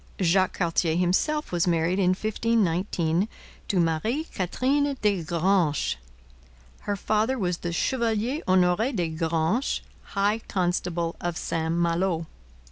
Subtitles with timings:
[0.19, 3.27] Jacques Cartier himself was married in 1519
[3.67, 5.97] to Marie Katherine des Granches.
[6.79, 9.81] Her father was the Chevalier Honore des Granches,
[10.15, 12.25] high constable of St Malo.